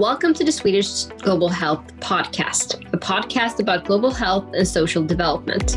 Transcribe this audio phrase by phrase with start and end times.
[0.00, 5.76] Welcome to the Swedish Global Health Podcast, a podcast about global health and social development.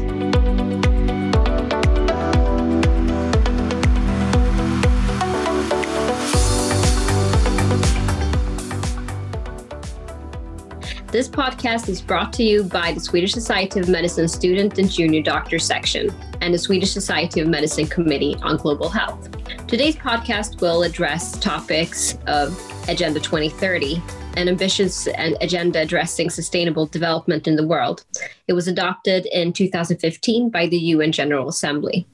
[11.12, 15.22] This podcast is brought to you by the Swedish Society of Medicine Student and Junior
[15.22, 16.10] Doctor Section
[16.40, 19.30] and the Swedish Society of Medicine Committee on Global Health.
[19.68, 24.02] Today's podcast will address topics of Agenda 2030,
[24.36, 25.08] an ambitious
[25.42, 28.04] agenda addressing sustainable development in the world.
[28.48, 32.08] It was adopted in 2015 by the UN General Assembly.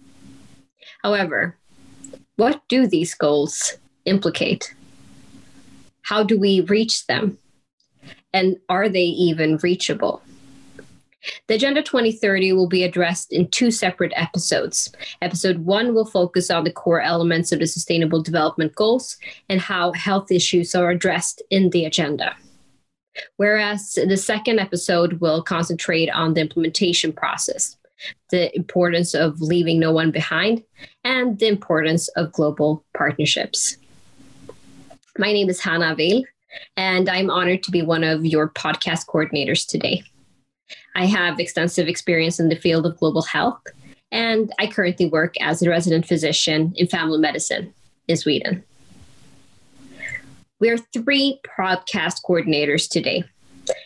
[1.04, 1.58] However,
[2.36, 4.74] what do these goals implicate?
[6.04, 7.38] How do we reach them?
[8.34, 10.22] and are they even reachable?
[11.48, 14.92] The Agenda 2030 will be addressed in two separate episodes.
[15.22, 19.18] Episode one will focus on the core elements of the Sustainable Development Goals
[19.50, 22.36] and how health issues are addressed in the agenda.
[23.36, 27.76] Whereas the second episode will concentrate on the implementation process,
[28.30, 30.64] the importance of leaving no one behind,
[31.04, 33.76] and the importance of global partnerships.
[35.18, 36.24] My name is Hannah Will,
[36.78, 40.04] and I'm honored to be one of your podcast coordinators today.
[40.96, 43.62] I have extensive experience in the field of global health,
[44.12, 47.74] and I currently work as a resident physician in family medicine
[48.08, 48.64] in Sweden.
[50.60, 53.24] We are three podcast coordinators today.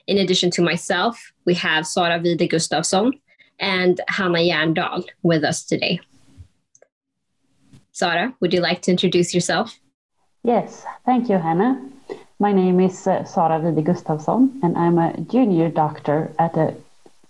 [0.07, 3.19] In addition to myself, we have Sara Vide Gustafsson
[3.59, 5.99] and Hanna Järndal with us today.
[7.91, 9.77] Sara, would you like to introduce yourself?
[10.43, 11.79] Yes, thank you, Hannah.
[12.39, 16.75] My name is uh, Sara Vide Gustafsson, and I'm a junior doctor at the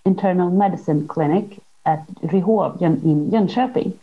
[0.06, 3.98] internal medicine clinic at Ryhovjen in Jönköping.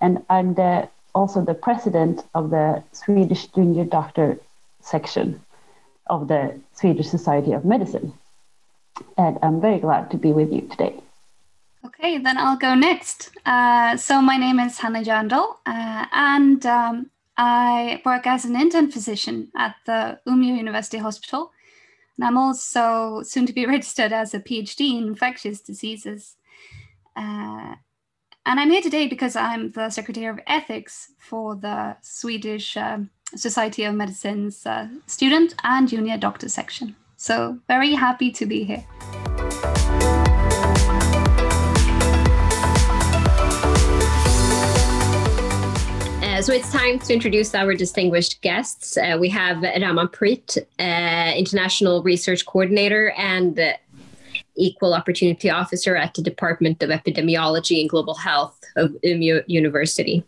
[0.00, 4.38] And I'm the, also the president of the Swedish junior doctor
[4.80, 5.40] section
[6.08, 8.12] of the Swedish Society of Medicine.
[9.16, 10.94] And I'm very glad to be with you today.
[11.84, 13.30] Okay, then I'll go next.
[13.44, 18.90] Uh, so my name is Hanna Järndal, uh, and um, I work as an intern
[18.90, 21.52] physician at the Umeå University Hospital.
[22.18, 26.36] And I'm also soon to be registered as a PhD in infectious diseases.
[27.14, 27.74] Uh,
[28.46, 33.82] and I'm here today because I'm the Secretary of Ethics for the Swedish um, Society
[33.84, 36.94] of Medicine's uh, student and junior doctor section.
[37.16, 38.84] So, very happy to be here.
[46.36, 48.98] Uh, so it's time to introduce our distinguished guests.
[48.98, 53.58] Uh, we have Raman Preet, uh, International Research Coordinator and
[54.54, 60.22] Equal Opportunity Officer at the Department of Epidemiology and Global Health of Umeå University,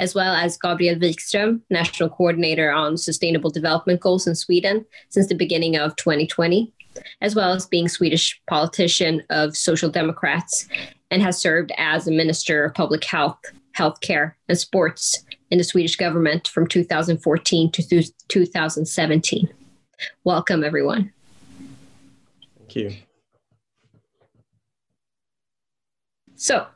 [0.00, 5.36] as well as Gabriel Wikström, National Coordinator on Sustainable Development Goals in Sweden since the
[5.36, 6.72] beginning of 2020,
[7.20, 10.66] as well as being Swedish politician of Social Democrats
[11.12, 13.38] and has served as a Minister of Public Health
[13.76, 19.48] healthcare, and sports in the Swedish government from 2014 to 2017.
[20.24, 21.12] Welcome, everyone.
[22.58, 22.96] Thank you.
[26.34, 26.66] So,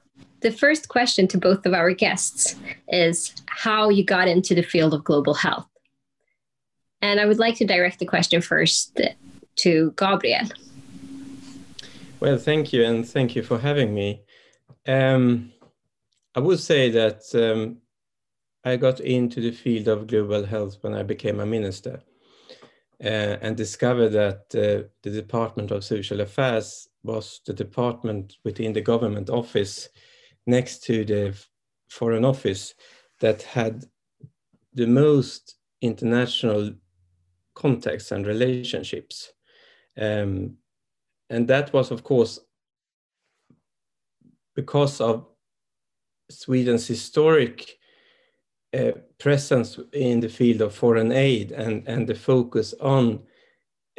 [0.40, 2.56] the first question to both of our guests
[2.88, 5.66] is how you got into the field of global health.
[7.02, 9.00] And I would like to direct the question first
[9.56, 10.48] to Gabriel.
[12.20, 14.22] Well, thank you, and thank you for having me.
[14.86, 15.52] Um,
[16.34, 17.78] I would say that um,
[18.64, 22.02] I got into the field of global health when I became a minister
[23.02, 28.80] uh, and discovered that uh, the Department of Social Affairs was the department within the
[28.80, 29.88] government office
[30.46, 31.38] next to the
[31.88, 32.74] Foreign Office
[33.20, 33.84] that had
[34.74, 36.72] the most international
[37.54, 39.32] contacts and relationships.
[39.96, 40.56] Um,
[41.30, 42.38] and that was, of course,
[44.54, 45.26] because of
[46.30, 47.78] Sweden's historic
[48.76, 53.20] uh, presence in the field of foreign aid and, and the focus on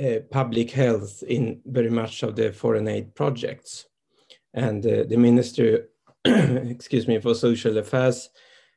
[0.02, 3.88] uh, public health in very much of the foreign aid projects.
[4.54, 5.90] And uh, the Minister,
[6.26, 8.30] excuse me, for Social Affairs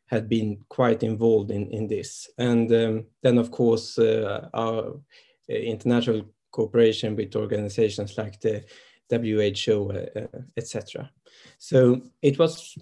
[0.06, 2.28] had been quite involved in, in this.
[2.38, 8.64] And um, then, of course, uh, our uh, international cooperation with organizations like the
[9.10, 11.10] WHO, uh, etc.
[11.58, 12.76] So it was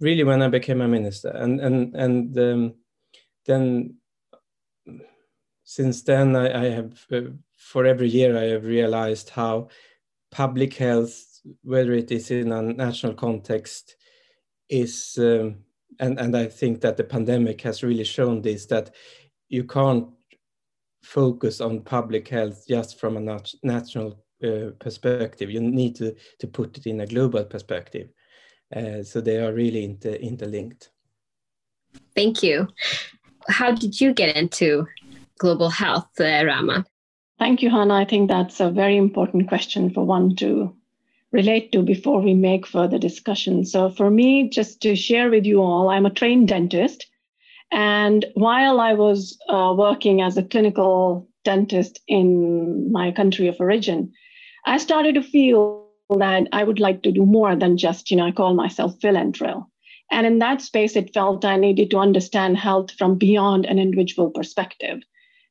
[0.00, 2.74] really when I became a minister, and and and um,
[3.46, 3.96] then
[5.64, 7.20] since then I, I have uh,
[7.56, 9.68] for every year I have realized how
[10.30, 13.96] public health, whether it is in a national context,
[14.68, 15.64] is um,
[16.00, 18.90] and and I think that the pandemic has really shown this that
[19.48, 20.08] you can't
[21.02, 25.50] focus on public health just from a nat national uh, perspective.
[25.50, 28.08] You need to, to put it in a global perspective.
[28.74, 30.90] Uh, so they are really inter interlinked.
[32.14, 32.68] Thank you.
[33.48, 34.86] How did you get into
[35.38, 36.84] global health, uh, Raman?
[37.38, 37.94] Thank you, Hannah.
[37.94, 40.74] I think that's a very important question for one to
[41.32, 43.64] relate to before we make further discussion.
[43.64, 47.06] So, for me, just to share with you all, I'm a trained dentist.
[47.72, 54.12] And while I was uh, working as a clinical dentist in my country of origin,
[54.64, 58.26] I started to feel that I would like to do more than just, you know,
[58.26, 59.68] I call myself drill.
[60.10, 64.30] And in that space, it felt I needed to understand health from beyond an individual
[64.30, 65.00] perspective,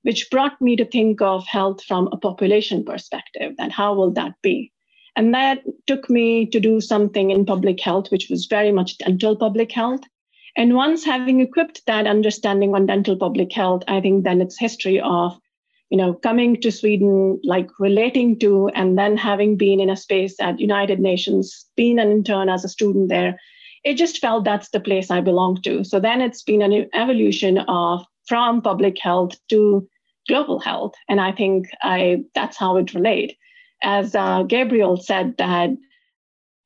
[0.04, 3.56] which brought me to think of health from a population perspective.
[3.58, 4.72] and how will that be?
[5.16, 9.36] And that took me to do something in public health, which was very much dental
[9.36, 10.02] public health.
[10.56, 15.00] And once having equipped that understanding on dental public health, I think then it's history
[15.00, 15.40] of,
[15.90, 20.36] you know, coming to Sweden, like relating to, and then having been in a space
[20.40, 23.40] at United Nations, being an intern as a student there,
[23.84, 25.84] it just felt that's the place I belong to.
[25.84, 29.88] So then it's been an evolution of from public health to
[30.28, 33.38] global health, and I think I that's how it relate
[33.84, 35.70] as uh, Gabriel said, that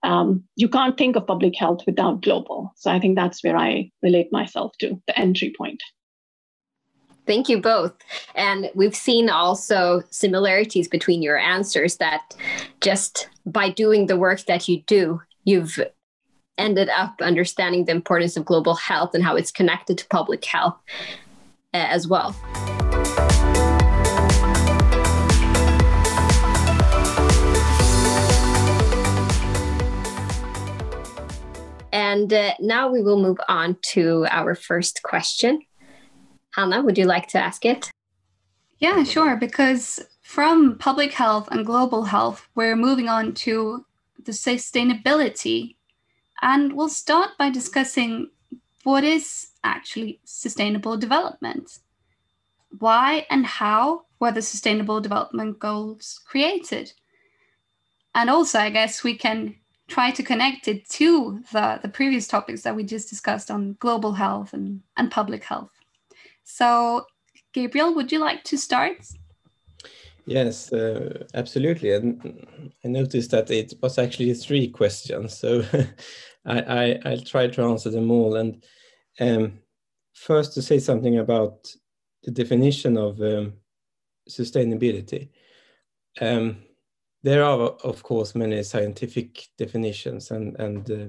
[0.03, 2.71] um, you can't think of public health without global.
[2.75, 5.81] So I think that's where I relate myself to the entry point.
[7.27, 7.93] Thank you both.
[8.35, 12.21] And we've seen also similarities between your answers that
[12.79, 15.77] just by doing the work that you do, you've
[16.57, 20.77] ended up understanding the importance of global health and how it's connected to public health
[21.73, 22.33] uh, as well.
[31.91, 35.61] And uh, now we will move on to our first question.
[36.57, 37.91] Hannah, would you like to ask it?
[38.79, 39.35] Yeah, sure.
[39.35, 43.85] Because from public health and global health, we're moving on to
[44.23, 45.75] the sustainability.
[46.41, 48.31] And we'll start by discussing
[48.83, 51.79] what is actually sustainable development.
[52.79, 56.91] Why and how were the sustainable development goals created?
[58.15, 59.55] And also, I guess we can
[59.87, 64.13] try to connect it to the, the previous topics that we just discussed on global
[64.13, 65.76] health and, and public health.
[66.49, 67.05] So,
[67.53, 69.05] Gabriel, would you like to start?
[70.25, 71.91] Yes, uh, absolutely.
[71.91, 75.37] And I noticed that it was actually three questions.
[75.37, 75.63] So
[76.45, 78.37] I, I, will try to answer them all.
[78.37, 78.63] And
[79.19, 79.59] um,
[80.13, 81.67] first, to say something about
[82.23, 83.53] the definition of um,
[84.29, 85.29] sustainability.
[86.21, 86.63] Um,
[87.23, 91.07] there are, of course, many scientific definitions and, and uh,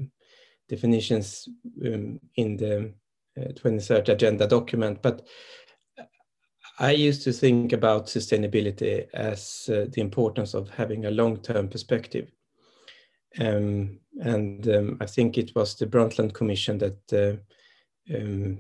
[0.69, 1.49] definitions
[1.87, 2.93] um, in the
[3.47, 5.27] 2030 Agenda document, but
[6.81, 12.31] I used to think about sustainability as uh, the importance of having a long-term perspective.
[13.39, 18.59] Um, and um, I think it was the Brundtland Commission that, uh, um,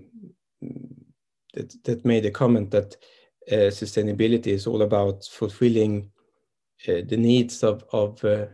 [1.54, 2.96] that, that made a comment that
[3.50, 6.10] uh, sustainability is all about fulfilling
[6.88, 8.46] uh, the needs of, of uh,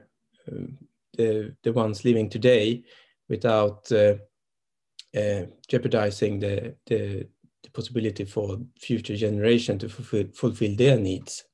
[0.51, 0.79] um,
[1.17, 2.85] the, the ones living today
[3.29, 3.91] without
[5.17, 7.29] uh, jeopardizing the, the,
[7.63, 11.45] the, possibility for future generation to fulfill, fulfill their needs.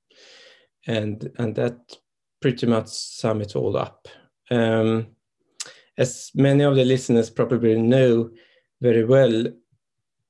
[0.86, 1.96] And, and that
[2.40, 4.08] pretty much sum it all up.
[4.50, 5.08] Um,
[5.96, 8.30] as many of the listeners probably know
[8.80, 9.46] very well,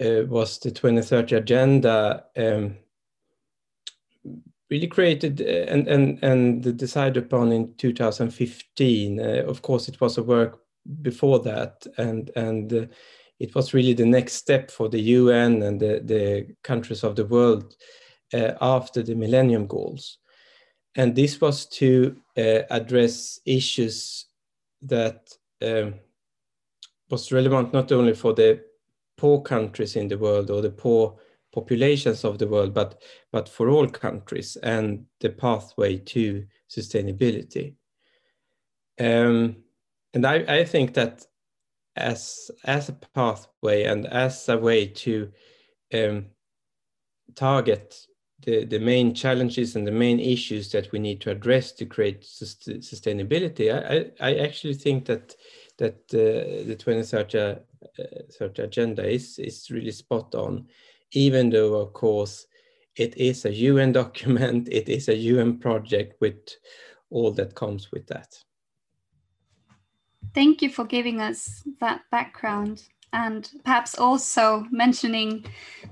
[0.00, 2.76] uh, was the 2030 agenda um,
[4.71, 9.21] really created uh, and and and decided upon in 2015.
[9.21, 10.61] Uh, of course, it was a work
[11.02, 12.87] before that, and and uh,
[13.40, 17.25] it was really the next step for the UN and the, the countries of the
[17.25, 17.75] world
[18.35, 20.18] uh, after the Millennium Goals.
[20.94, 24.26] And this was to uh, address issues
[24.82, 25.30] that
[25.62, 25.94] um,
[27.09, 28.62] was relevant not only for the
[29.16, 31.16] poor countries in the world or the poor
[31.52, 33.00] populations of the world, but,
[33.32, 37.75] but for all countries and the pathway to sustainability.
[38.99, 39.56] Um,
[40.12, 41.25] and I, I think that
[41.97, 45.30] as, as a pathway and as a way to
[45.92, 46.26] um,
[47.35, 48.06] target
[48.42, 52.25] the, the main challenges and the main issues that we need to address to create
[52.25, 55.35] sust sustainability, I, I, I, actually think that
[55.76, 60.66] that uh, the 2030 uh, agenda is, is really spot on
[61.12, 62.47] even though, of course,
[62.97, 66.56] it is a UN document, it is a UN project with
[67.11, 68.38] all that comes with that.
[70.34, 75.44] Thank you for giving us that background and perhaps also mentioning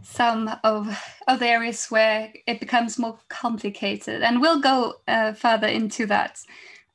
[0.03, 4.23] some of, of the areas where it becomes more complicated.
[4.23, 6.41] And we'll go uh, further into that.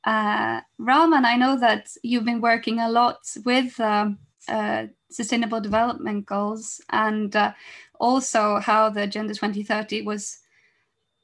[0.04, 6.24] Uh, Raman, I know that you've been working a lot with um, uh, Sustainable Development
[6.24, 7.52] Goals and uh,
[8.00, 10.38] also how the Agenda 2030 was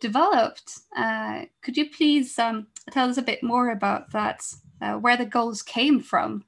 [0.00, 0.78] developed.
[0.96, 4.42] Uh, could you please um, tell us a bit more about that,
[4.80, 6.44] uh, where the goals came from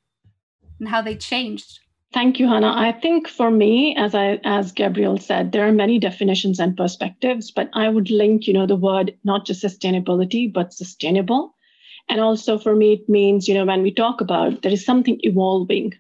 [0.79, 1.81] and how they changed?
[2.13, 2.75] Thank you, Hannah.
[2.77, 7.51] I think for me, as I as Gabriel said, there are many definitions and perspectives,
[7.51, 11.55] but I would link, you know, the word not just sustainability, but sustainable.
[12.11, 15.19] And also for me, it means, you know, when we talk about there is something
[15.21, 15.95] evolving,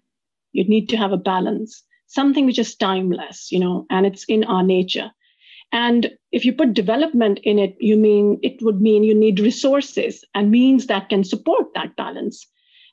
[0.52, 4.44] you need to have a balance, something which is timeless, you know, and it's in
[4.44, 5.10] our nature.
[5.72, 10.22] And if you put development in it, you mean it would mean you need resources
[10.34, 12.46] and means that can support that balance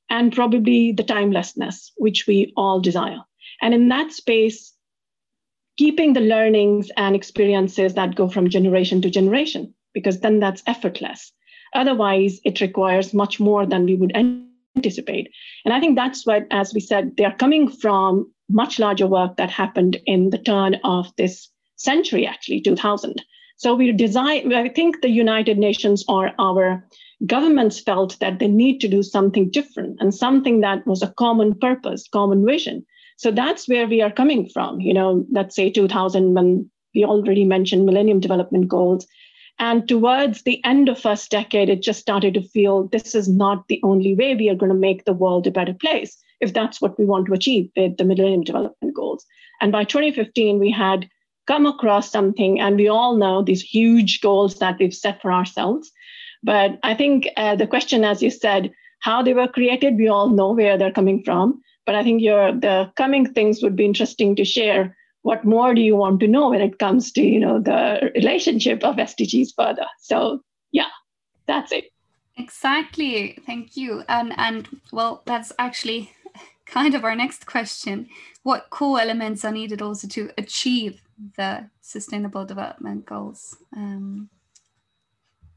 [0.10, 3.20] and probably the timelessness, which we all desire.
[3.62, 4.74] And in that space,
[5.78, 11.32] keeping the learnings and experiences that go from generation to generation, because then that's effortless.
[11.76, 15.30] Otherwise, it requires much more than we would anticipate.
[15.66, 19.52] And I think that's what, as we said, they're coming from much larger work that
[19.52, 23.24] happened in the turn of this century, actually, 2000.
[23.58, 26.88] So we design, I think the United Nations or our
[27.26, 31.56] governments felt that they need to do something different and something that was a common
[31.56, 32.86] purpose, common vision.
[33.18, 34.80] So that's where we are coming from.
[34.80, 39.06] You know, let's say 2000, when we already mentioned Millennium Development Goals.
[39.60, 43.68] And towards the end of first decade, it just started to feel this is not
[43.68, 46.82] the only way we are going to make the world a better place, if that's
[46.82, 49.26] what we want to achieve with the Millennium Development Goals.
[49.60, 51.10] And by 2015, we had
[51.50, 55.92] come across something, and we all know these huge goals that we've set for ourselves.
[56.44, 60.30] But I think uh, the question, as you said, how they were created, we all
[60.30, 61.62] know where they're coming from.
[61.88, 64.96] But I think your the coming things would be interesting to share.
[65.24, 68.84] What more do you want to know when it comes to you know the relationship
[68.84, 69.88] of SDGs further?
[70.02, 70.42] So
[70.72, 70.92] yeah,
[71.48, 71.86] that's it.
[72.38, 73.40] Exactly.
[73.46, 74.04] Thank you.
[74.08, 76.12] And and well, that's actually
[76.66, 78.08] kind of our next question.
[78.50, 81.04] What core elements are needed also to achieve
[81.38, 83.56] the Sustainable Development Goals?
[83.78, 84.28] Um,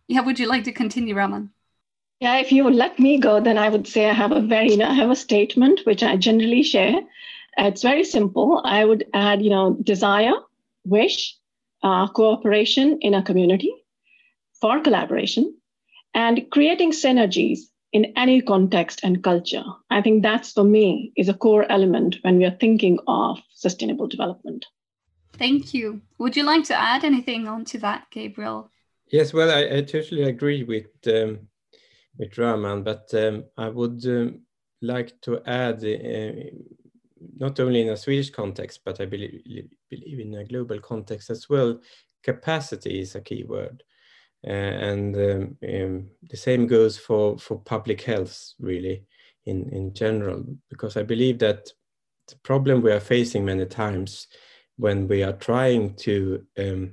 [0.08, 1.52] yeah, would you like to continue, Raman?
[2.20, 4.72] Yeah, if you would let me go, then I would say I have a very,
[4.72, 7.00] you know, I have a statement which I generally share.
[7.56, 8.60] It's very simple.
[8.62, 10.34] I would add, you know, desire,
[10.84, 11.34] wish,
[11.82, 13.72] uh, cooperation in a community
[14.60, 15.56] for collaboration,
[16.12, 17.60] and creating synergies
[17.92, 19.64] in any context and culture.
[19.90, 24.08] I think that's for me is a core element when we are thinking of sustainable
[24.08, 24.66] development.
[25.34, 26.00] Thank you.
[26.18, 28.70] Would you like to add anything onto that, Gabriel?
[29.10, 31.48] Yes, well, I, I totally agree with um,
[32.18, 34.42] with Raman, but um, I would um,
[34.80, 36.32] like to add, uh,
[37.38, 39.42] not only in a Swedish context, but I believe,
[39.90, 41.80] believe in a global context as well,
[42.22, 43.82] capacity is a key word.
[44.46, 49.04] Uh, and um, um, the same goes for, for public health, really,
[49.46, 51.68] in, in general, because I believe that
[52.28, 54.26] the problem we are facing many times
[54.76, 56.92] when we are trying to um,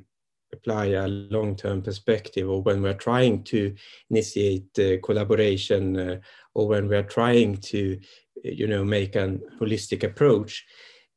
[0.53, 3.73] apply a long-term perspective or when we're trying to
[4.09, 6.17] initiate uh, collaboration uh,
[6.53, 7.99] or when we're trying to
[8.43, 10.65] you know make an holistic approach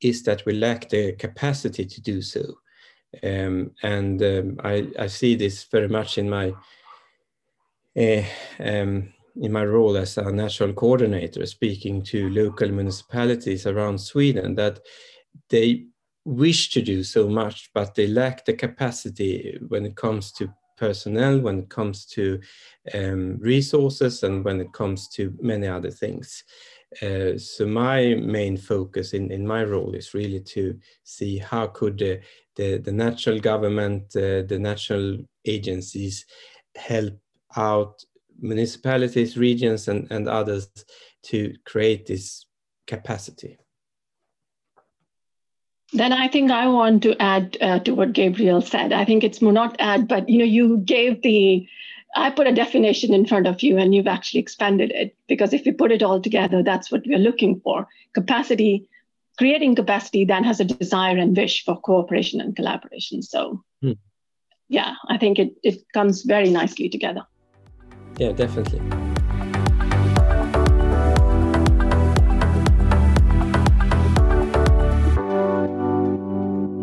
[0.00, 2.42] is that we lack the capacity to do so
[3.22, 6.54] um, and um, I, I, see this very much in my
[7.98, 8.22] uh,
[8.58, 14.80] um, in my role as a national coordinator speaking to local municipalities around Sweden that
[15.50, 15.86] they
[16.24, 21.40] wish to do so much, but they lack the capacity when it comes to personnel,
[21.40, 22.40] when it comes to
[22.94, 26.44] um, resources, and when it comes to many other things.
[27.00, 31.98] Uh, so my main focus in, in my role is really to see how could
[31.98, 32.20] the,
[32.56, 36.26] the, the national government, uh, the national agencies
[36.76, 37.14] help
[37.56, 38.04] out
[38.40, 40.68] municipalities, regions, and, and others
[41.22, 42.44] to create this
[42.86, 43.58] capacity.
[45.94, 48.92] Then I think I want to add uh, to what Gabriel said.
[48.92, 51.66] I think it's more not add, but you know, you gave the,
[52.14, 55.64] I put a definition in front of you, and you've actually expanded it because if
[55.64, 58.88] we put it all together, that's what we're looking for: capacity,
[59.38, 63.22] creating capacity that has a desire and wish for cooperation and collaboration.
[63.22, 63.92] So, hmm.
[64.68, 67.24] yeah, I think it it comes very nicely together.
[68.18, 68.80] Yeah, definitely.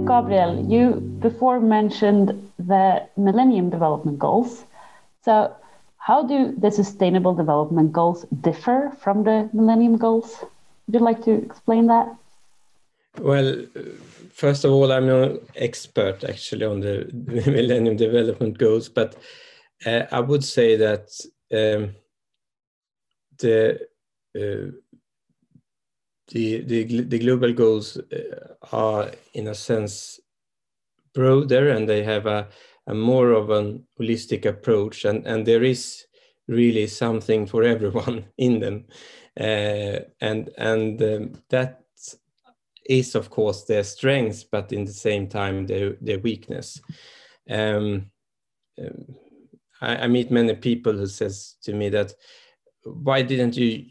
[0.08, 4.66] Gabriel, you before mentioned the Millennium Development Goals.
[5.24, 5.56] So,
[5.98, 10.44] how do the Sustainable Development Goals differ from the Millennium Goals?
[10.88, 12.16] Would you like to explain that?
[13.20, 13.66] Well,
[14.32, 19.18] first of all, I'm no expert actually on the Millennium Development Goals, but
[19.86, 21.10] uh, I would say that
[21.52, 21.96] um,
[23.40, 23.80] the,
[24.36, 24.72] uh,
[26.30, 30.20] the, the the global goals uh, are in a sense
[31.14, 32.48] broader and they have a,
[32.90, 36.06] a more of an holistic approach and and there is
[36.48, 38.86] really something for everyone in them.
[39.40, 41.84] Uh, and and um, that
[42.86, 46.82] is of course their strength but in the same time their their weakness.
[47.50, 48.12] Um,
[48.82, 49.16] um,
[49.82, 52.14] I, I, meet many people who says to me that
[52.84, 53.86] why didn't you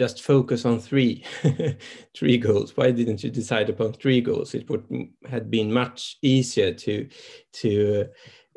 [0.00, 1.22] just focus on three
[2.16, 4.82] three goals why didn't you decide upon three goals it would
[5.28, 7.06] had been much easier to
[7.52, 8.06] to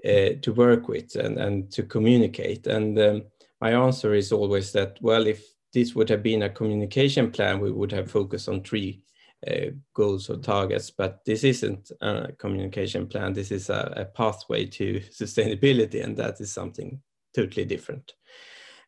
[0.07, 3.23] uh, to work with and, and to communicate and um,
[3.59, 7.71] my answer is always that well if this would have been a communication plan we
[7.73, 9.01] would have focused on three
[9.45, 13.33] uh, goals or targets, but this isn't a communication plan.
[13.33, 17.01] This is a, a, pathway to sustainability, and that is something
[17.35, 18.13] totally different.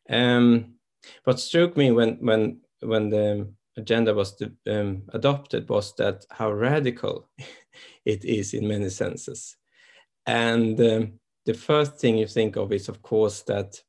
[0.08, 0.76] Um,
[1.24, 7.28] what struck me when when when the agenda was um, adopted was that how radical
[8.04, 9.56] it is in many senses,
[10.26, 13.80] and um, the first thing you think of is, of course, that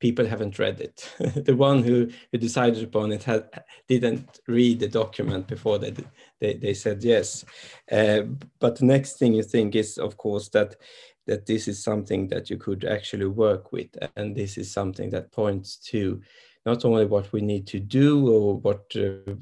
[0.00, 1.10] people haven't read it.
[1.44, 3.48] the one who, who decided upon it had,
[3.88, 5.94] didn't read the document before they,
[6.40, 7.44] they, they said yes.
[7.90, 8.22] Uh,
[8.58, 10.76] but the next thing you think is, of course, that
[11.26, 13.88] that this is something that you could actually work with.
[14.16, 16.20] And this is something that points to
[16.64, 19.34] not only what we need to do or what uh,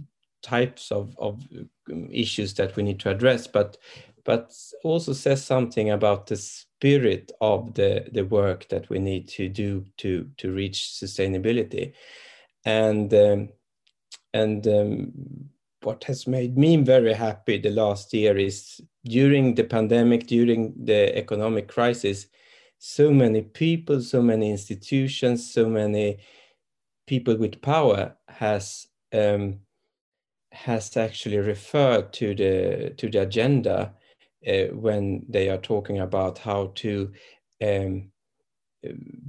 [0.43, 1.43] types of, of
[1.91, 3.77] um, issues that we need to address, but
[4.25, 9.49] but also says something about the spirit of the, the work that we need to
[9.49, 11.93] do to, to reach sustainability.
[12.65, 13.49] And, um,
[14.33, 15.13] and um,
[15.83, 21.17] what has made me very happy the last year is during the pandemic, during the
[21.17, 22.27] economic crisis,
[22.79, 26.19] so many people, so many institutions, so many
[27.07, 29.61] people with power has um,
[30.53, 33.95] has actually referred to the to the agenda
[34.47, 37.13] uh, when they are talking about how to
[37.63, 38.11] um,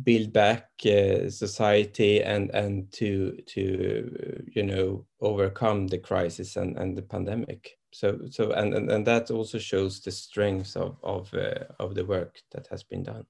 [0.04, 6.98] build back uh, society and and to to you know overcome the crisis and, and
[6.98, 7.78] the pandemic.
[7.92, 12.06] So so and, and and that also shows the strength of of uh, of the
[12.06, 13.26] work that has been done.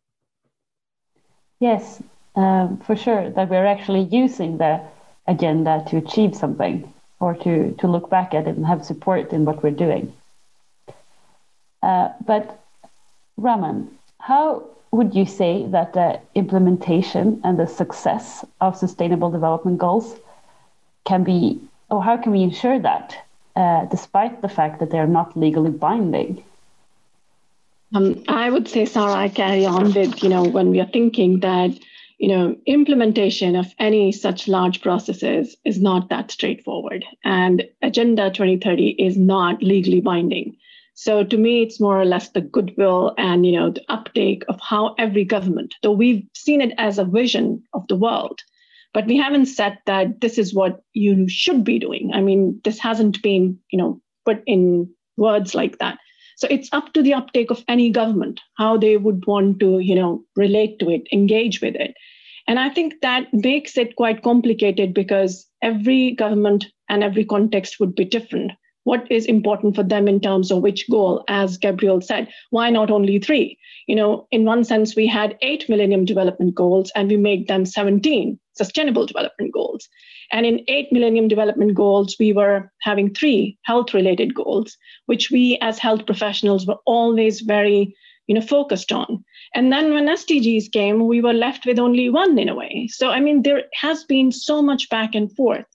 [1.60, 2.02] Yes
[2.36, 4.82] um, for sure that we're actually using the
[5.28, 9.46] agenda to achieve something or to to look back at it and have support in
[9.46, 10.14] what we're doing
[11.86, 12.60] uh, but
[13.38, 20.16] Raman, how would you say that the implementation and the success of sustainable development goals
[21.06, 21.60] can be,
[21.92, 23.16] or how can we ensure that,
[23.56, 26.44] uh, despite the fact that they're not legally binding?
[27.94, 31.42] Um, I would say, Sara, I carry on with, you know, when we are thinking
[31.42, 31.72] that,
[32.18, 37.06] you know, implementation of any such large processes is not that straightforward.
[37.24, 40.58] And Agenda 2030 is not legally binding.
[40.98, 44.60] So to me, it's more or less the goodwill and you know the uptake of
[44.62, 48.40] how every government, though we've seen it as a vision of the world,
[48.94, 52.12] but we haven't said that this is what you should be doing.
[52.14, 55.98] I mean, this hasn't been you know put in words like that.
[56.38, 59.96] So it's up to the uptake of any government how they would want to you
[59.96, 61.94] know relate to it, engage with it.
[62.48, 67.96] And I think that makes it quite complicated because every government and every context would
[67.96, 68.54] be different
[68.86, 72.90] what is important for them in terms of which goal as gabriel said why not
[72.90, 73.58] only three?
[73.88, 77.66] You know in one sense we had eight millennium development goals and we made them
[77.66, 79.90] 17 sustainable development goals.
[80.32, 85.58] And in eight millennium development goals we were having three health related goals which we
[85.62, 87.96] as health professionals were always very
[88.28, 89.24] you know focused on.
[89.54, 92.88] And then when sdgs came we were left with only one in a way.
[92.92, 95.66] So i mean there has been so much back and forth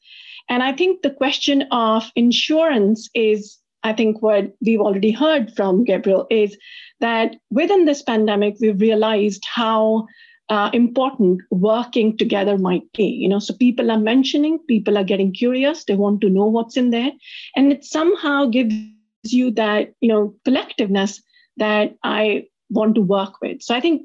[0.50, 5.84] and I think the question of insurance is, I think, what we've already heard from
[5.84, 6.58] Gabriel is
[6.98, 10.08] that within this pandemic, we've realized how
[10.48, 13.04] uh, important working together might be.
[13.04, 16.76] You know, so people are mentioning, people are getting curious, they want to know what's
[16.76, 17.12] in there,
[17.54, 18.74] and it somehow gives
[19.22, 21.20] you that you know collectiveness
[21.58, 23.62] that I want to work with.
[23.62, 24.02] So I think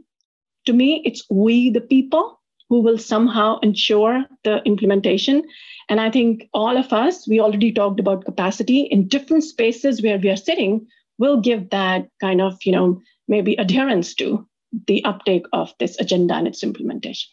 [0.67, 2.34] to me, it's we the people
[2.69, 5.43] who will somehow ensure the implementation.
[5.89, 10.17] And I think all of us, we already talked about capacity in different spaces where
[10.17, 14.47] we are sitting, will give that kind of, you know, maybe adherence to
[14.87, 17.29] the uptake of this agenda and its implementation.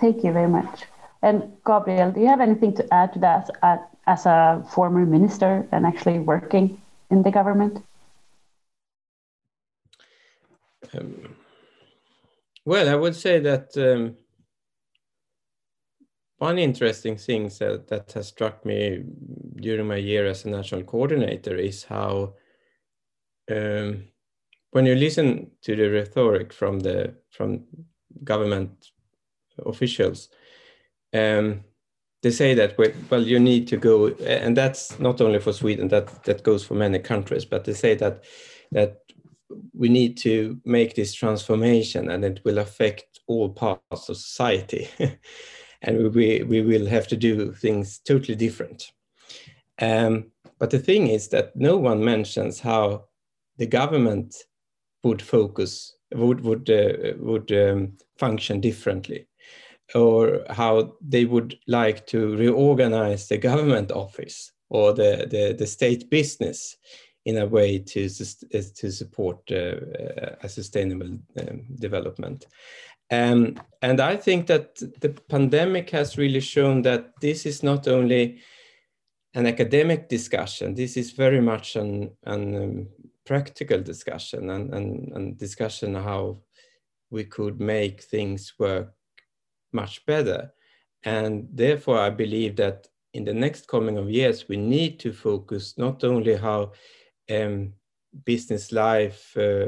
[0.00, 0.82] Thank you very much.
[1.22, 3.50] And Gabriel, do you have anything to add to that
[4.06, 7.82] as a former minister and actually working in the government?
[10.94, 11.34] Um,
[12.64, 14.16] well, I would say that um,
[16.38, 19.04] one interesting thing that, that has struck me
[19.56, 22.34] during my year as a national coordinator is how
[23.50, 24.04] um,
[24.70, 27.64] when you listen to the rhetoric from the from
[28.24, 28.90] government
[29.64, 30.28] officials,
[31.14, 31.64] um,
[32.22, 32.76] they say that
[33.10, 35.88] well you need to go, and that's not only for Sweden.
[35.88, 37.44] That that goes for many countries.
[37.44, 38.24] But they say that
[38.72, 38.98] that
[39.72, 44.88] we need to make this transformation, and it will affect all parts of society,
[45.82, 48.92] and we we will have to do things totally different.
[49.80, 53.04] Um, but the thing is that no one mentions how
[53.58, 54.34] the government
[55.04, 59.28] would focus would would uh, would um, function differently
[59.94, 66.10] or how they would like to reorganize the government office or the, the, the state
[66.10, 66.76] business
[67.24, 69.76] in a way to, to support uh,
[70.42, 72.46] a sustainable um, development.
[73.10, 78.40] Um, and I think that the pandemic has really shown that this is not only
[79.34, 82.88] an academic discussion, this is very much an, an um,
[83.24, 86.38] practical discussion and, and, and discussion how
[87.10, 88.92] we could make things work
[89.72, 90.52] much better.
[91.04, 95.78] And therefore, I believe that in the next coming of years, we need to focus
[95.78, 96.72] not only how
[97.30, 97.72] um,
[98.24, 99.66] business life, uh,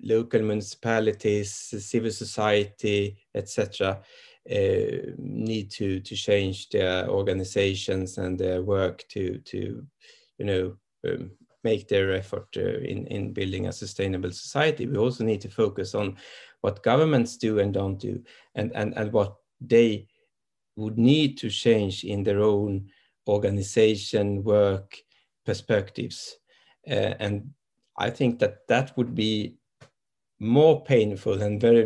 [0.00, 4.00] local municipalities, civil society, etc.,
[4.50, 9.86] uh, need to to change their organizations and their work to to
[10.38, 11.30] you know um,
[11.64, 14.86] make their effort uh, in, in building a sustainable society.
[14.86, 16.16] We also need to focus on
[16.60, 18.22] what governments do and don't do,
[18.54, 20.08] and, and, and what they
[20.76, 22.88] would need to change in their own
[23.28, 24.96] organization, work,
[25.44, 26.36] perspectives.
[26.88, 27.50] Uh, and
[27.96, 29.56] I think that that would be
[30.40, 31.84] more painful than very,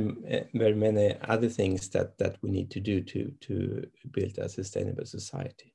[0.54, 5.06] very many other things that, that we need to do to, to build a sustainable
[5.06, 5.72] society.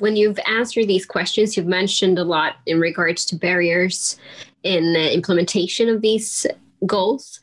[0.00, 4.16] when you've answered these questions, you've mentioned a lot in regards to barriers
[4.64, 6.46] in uh, implementation of these
[6.86, 7.40] goals.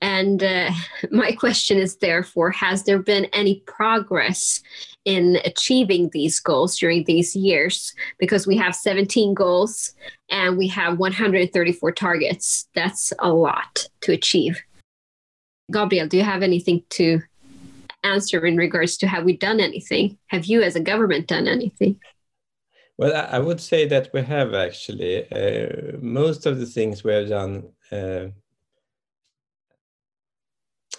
[0.00, 0.70] And uh,
[1.10, 4.62] my question is therefore Has there been any progress
[5.04, 7.94] in achieving these goals during these years?
[8.18, 9.94] Because we have 17 goals
[10.30, 12.68] and we have 134 targets.
[12.74, 14.60] That's a lot to achieve.
[15.72, 17.22] Gabriel, do you have anything to
[18.04, 20.16] answer in regards to have we done anything?
[20.28, 21.98] Have you, as a government, done anything?
[22.98, 25.30] Well, I would say that we have actually.
[25.30, 28.26] Uh, most of the things we have done uh,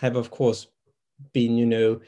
[0.02, 0.68] have, of course,
[1.34, 2.00] been, you know,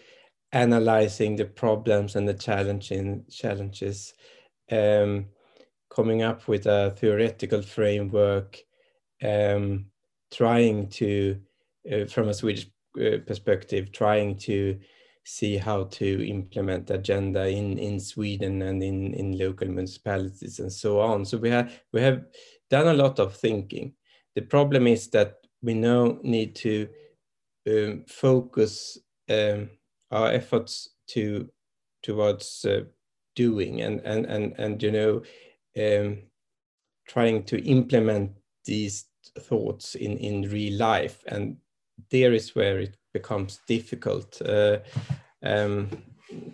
[0.52, 4.14] analyzing the problems and the challenging challenges,
[4.72, 5.26] um,
[5.90, 8.58] coming up with a theoretical framework,
[9.24, 9.86] um,
[10.32, 11.40] trying to,
[11.92, 14.80] uh, from a Swedish uh, perspective, trying to
[15.24, 21.00] see how to implement agenda in, in Sweden and in, in local municipalities and so
[21.00, 21.26] on.
[21.26, 22.26] So we have, we have
[22.70, 23.94] done a lot of thinking.
[24.36, 26.88] The problem is that we now need to
[27.70, 28.98] um, focus
[29.30, 29.70] um,
[30.12, 31.50] our efforts to
[32.02, 32.82] towards uh,
[33.36, 35.22] doing and, and, and, and, you know,
[35.78, 36.18] um,
[37.08, 38.32] trying to implement
[38.66, 39.06] these
[39.40, 41.24] thoughts in, in real life.
[41.28, 41.58] And
[42.12, 44.42] there is where it becomes difficult.
[44.42, 44.80] Uh,
[45.44, 45.90] um,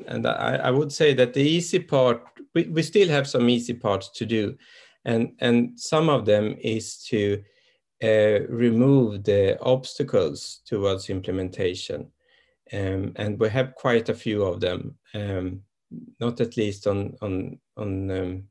[0.08, 2.22] and I, I, would say that the easy part,
[2.54, 4.56] we, we still have some easy parts to do.
[5.06, 7.44] And, and some of them is to
[8.02, 12.12] remove the obstacles towards implementation.
[12.74, 15.62] Um, and we have quite a few of them, um,
[16.20, 18.44] not at least on, on, on um,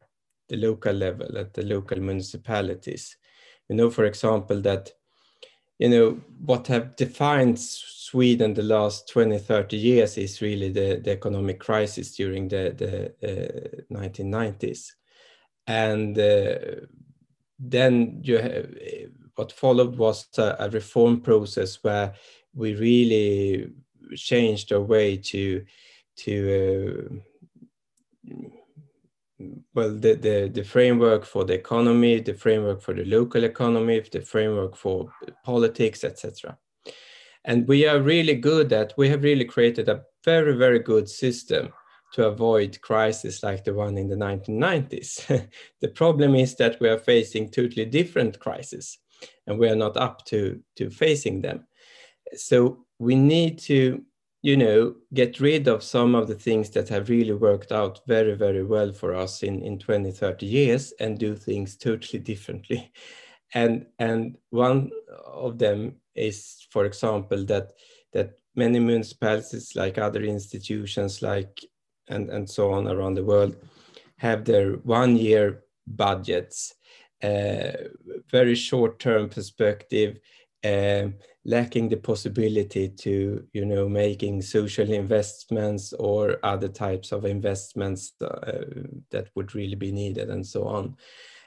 [0.49, 3.17] the local level, at the local municipalities.
[3.69, 4.93] We know, for example, that
[5.79, 11.11] you know what have defined Sweden the last 20 30 years is really the, the
[11.11, 14.91] economic crisis during the, the uh, 1990s
[15.67, 16.55] and uh,
[17.59, 18.69] then you have,
[19.37, 22.15] what followed was a, a, reform process where
[22.55, 23.73] we really
[24.15, 25.65] changed our way to
[26.17, 27.11] to
[28.31, 28.45] uh,
[29.75, 34.21] well, the, the, the framework for the economy, the framework for the local economy, the
[34.21, 35.13] framework for
[35.45, 36.57] politics, etc.
[37.45, 41.73] And we are really good at, we have really created a very, very good system
[42.15, 45.49] to avoid crises like the one in the 1990s.
[45.81, 48.99] the problem is that we are facing totally different crises.
[49.47, 51.67] And we are not up to to facing them.
[52.35, 54.03] So we need to
[54.43, 58.35] you know get rid of some of the things that have really worked out very
[58.35, 62.93] very well for us in in 20 30 years and do things totally differently.
[63.57, 64.91] And and one
[65.25, 67.73] of them is for example that
[68.13, 71.61] that many municipalities like other institutions like
[72.09, 73.57] and and so on around the world
[74.17, 76.75] have their one year budgets
[78.31, 80.19] very short term perspective
[80.65, 81.09] uh,
[81.45, 88.65] lacking the possibility to you know making social investments or other types of investments uh,
[89.11, 90.97] that would really be needed and so on.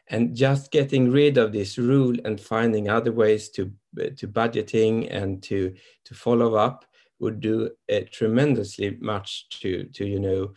[0.10, 3.72] And just getting rid of this rule and finding other ways to
[4.18, 5.74] to budgeting and to
[6.06, 6.86] to follow up
[7.20, 10.54] would do uh, tremendously much to to you know uh,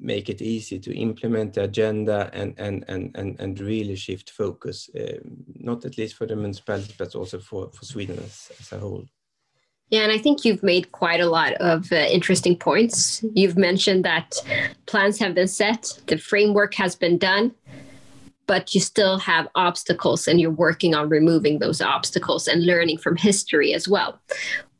[0.00, 4.88] make it easy to implement the agenda and and and and, and really shift focus
[4.98, 5.18] uh,
[5.54, 9.04] not at least for the municipalities but also for for sweden as, as a whole
[9.90, 13.24] yeah, and I think you've made quite a lot of uh, interesting points.
[13.34, 14.36] You've mentioned that
[14.84, 17.54] plans have been set, the framework has been done,
[18.46, 23.16] but you still have obstacles and you're working on removing those obstacles and learning from
[23.16, 24.20] history as well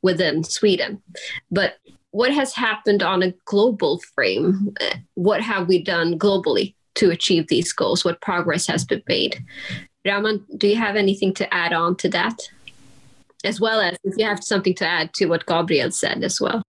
[0.02, 1.00] within Sweden.
[1.50, 1.78] But
[2.10, 4.74] what has happened on a global frame?
[5.14, 8.04] What have we done globally to achieve these goals?
[8.04, 9.44] What progress has been made?
[10.04, 12.40] Raman, do you have anything to add on to that?
[13.44, 16.62] As well as if you have something to add to what Gabriel said as well.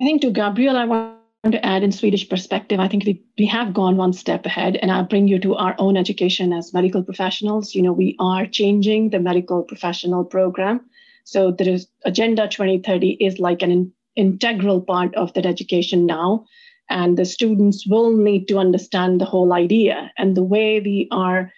[0.00, 1.18] I think to Gabriel, I want
[1.50, 4.90] to add in Swedish perspective, I think we, we have gone one step ahead, and
[4.90, 7.74] I'll bring you to our own education as medical professionals.
[7.74, 10.88] You know, we are changing the medical professional program.
[11.24, 13.70] So is Agenda 2030 is like an
[14.16, 16.44] integral part of that education now.
[16.90, 21.50] And the students will need to understand the whole idea and the way we are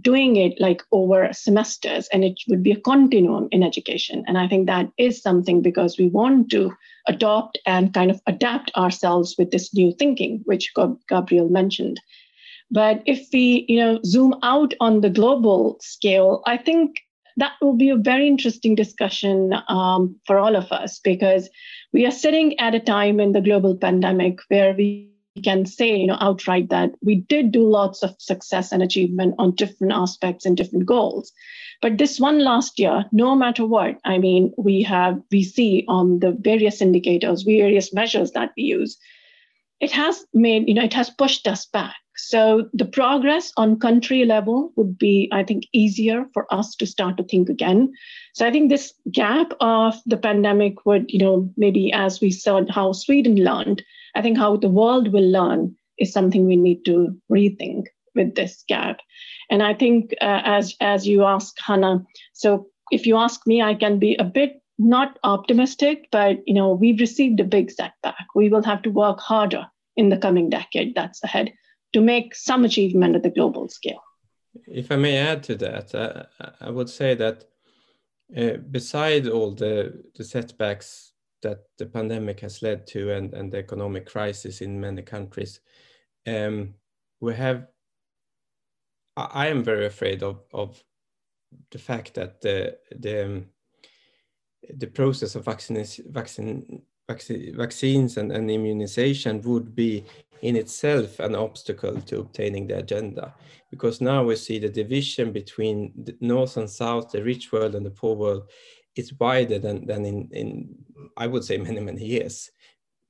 [0.00, 4.46] doing it like over semesters and it would be a continuum in education and i
[4.46, 6.72] think that is something because we want to
[7.06, 10.72] adopt and kind of adapt ourselves with this new thinking which
[11.08, 12.00] gabriel mentioned
[12.70, 16.98] but if we you know zoom out on the global scale i think
[17.38, 21.48] that will be a very interesting discussion um, for all of us because
[21.92, 25.10] we are sitting at a time in the global pandemic where we
[25.44, 29.54] can say you know outright that we did do lots of success and achievement on
[29.54, 31.32] different aspects and different goals.
[31.80, 36.18] But this one last year no matter what i mean we have we see on
[36.18, 38.98] the various indicators various measures that we use
[39.80, 44.24] it has made you know it has pushed us back so the progress on country
[44.24, 47.90] level would be i think easier for us to start to think again
[48.34, 52.60] so i think this gap of the pandemic would you know maybe as we saw
[52.70, 53.82] how sweden learned
[54.18, 57.84] I think how the world will learn is something we need to rethink
[58.16, 58.98] with this gap.
[59.50, 63.74] And I think uh, as as you asked Hannah, so if you ask me, I
[63.74, 68.26] can be a bit not optimistic, but you know we've received a big setback.
[68.34, 71.52] We will have to work harder in the coming decade that's ahead
[71.92, 74.02] to make some achievement at the global scale.
[74.66, 76.24] If I may add to that, uh,
[76.60, 77.44] I would say that
[78.36, 83.58] uh, beside all the, the setbacks that the pandemic has led to and, and the
[83.58, 85.60] economic crisis in many countries.
[86.26, 86.74] Um,
[87.20, 87.66] we have,
[89.16, 90.82] I am very afraid of, of
[91.70, 93.46] the fact that the, the, um,
[94.76, 100.04] the process of vaccine, vaccine, vaccine, vaccines and, and immunization would be
[100.42, 103.34] in itself an obstacle to obtaining the agenda.
[103.70, 107.84] Because now we see the division between the north and south, the rich world and
[107.84, 108.48] the poor world
[108.94, 110.74] is wider than, than in, in,
[111.16, 112.50] I would say, many, many years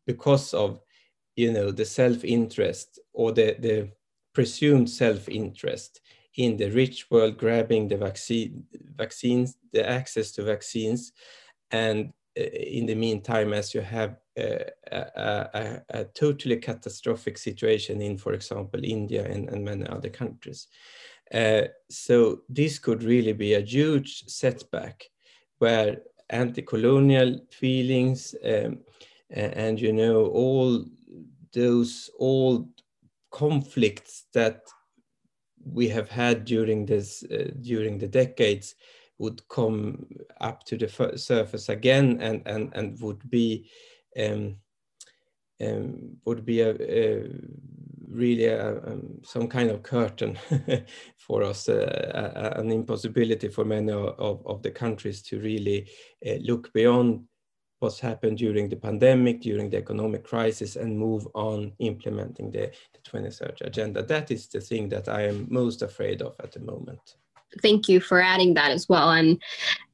[0.06, 0.80] because of,
[1.36, 3.90] you know, the self-interest or the, the
[4.32, 6.00] presumed self-interest
[6.36, 8.64] in the rich world grabbing the vaccine,
[8.96, 11.12] vaccines, the access to vaccines.
[11.70, 15.00] And in the meantime, as you have uh, a,
[15.54, 20.68] a, a, totally catastrophic situation in, for example, India and, and many other countries.
[21.34, 25.04] Uh, so this could really be a huge setback
[25.58, 25.98] where
[26.30, 28.78] anti-colonial feelings um,
[29.30, 30.84] and you know all
[31.52, 32.68] those old
[33.30, 34.60] conflicts that
[35.64, 38.74] we have had during this uh, during the decades
[39.18, 40.06] would come
[40.40, 43.68] up to the surface again and and and would be
[44.18, 44.56] um,
[45.60, 47.28] um, would be a, a
[48.08, 50.38] really a, um, some kind of curtain
[51.16, 55.88] for us, uh, a, an impossibility for many of, of the countries to really
[56.26, 57.24] uh, look beyond
[57.80, 63.00] what's happened during the pandemic, during the economic crisis, and move on implementing the, the
[63.04, 64.02] 2030 agenda.
[64.02, 67.16] That is the thing that I am most afraid of at the moment.
[67.62, 69.10] Thank you for adding that as well.
[69.10, 69.40] And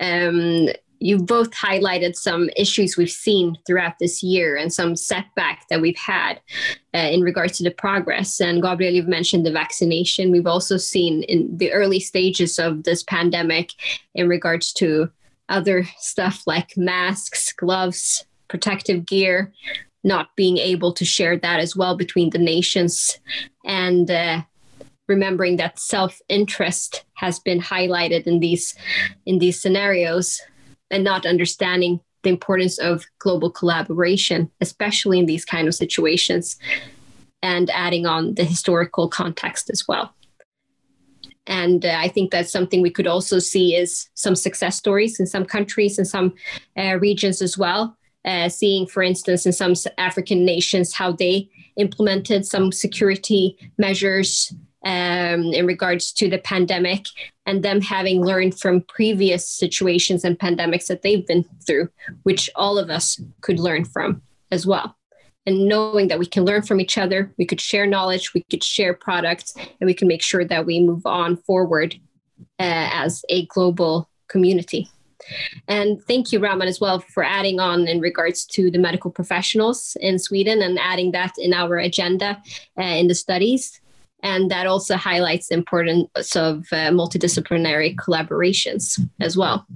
[0.01, 0.69] um,
[1.01, 5.99] you've both highlighted some issues we've seen throughout this year and some setback that we've
[5.99, 6.41] had
[6.95, 8.41] uh, in regards to the progress.
[8.41, 10.31] And Gabriel, you've mentioned the vaccination.
[10.31, 13.73] We've also seen in the early stages of this pandemic
[14.15, 15.11] in regards to
[15.49, 19.53] other stuff like masks, gloves, protective gear,
[20.05, 23.19] not being able to share that as well between the nations.
[23.65, 24.43] And uh,
[25.07, 28.75] remembering that self-interest has been highlighted in these
[29.27, 30.41] in these scenarios
[30.91, 36.57] and not understanding the importance of global collaboration especially in these kind of situations
[37.43, 40.15] and adding on the historical context as well.
[41.47, 45.27] And uh, i think that's something we could also see is some success stories in
[45.27, 46.35] some countries and some
[46.79, 52.47] uh, regions as well uh, seeing for instance in some african nations how they implemented
[52.47, 57.07] some security measures um, in regards to the pandemic
[57.47, 61.89] and them having learned from previous situations and pandemics that they've been through,
[62.23, 64.97] which all of us could learn from as well.
[65.47, 68.65] And knowing that we can learn from each other, we could share knowledge, we could
[68.65, 71.97] share products, and we can make sure that we move on forward
[72.59, 74.89] uh, as a global community.
[75.69, 79.97] And thank you, Raman, as well, for adding on in regards to the medical professionals
[80.01, 82.43] in Sweden and adding that in our agenda
[82.79, 83.81] uh, in the studies.
[84.25, 89.67] And that also highlights the importance of uh, multidisciplinary collaborations as well.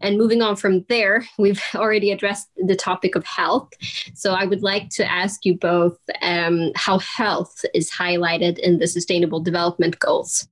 [0.00, 3.70] And moving on from there, we've already addressed the topic of health.
[4.14, 8.88] So I would like to ask you both um, how health is highlighted in the
[8.88, 10.48] Sustainable Development Goals.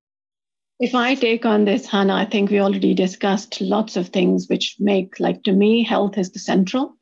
[0.79, 4.77] If I take on this, Hannah, I think we already discussed lots of things which
[4.79, 6.95] make, like to me, health is the central.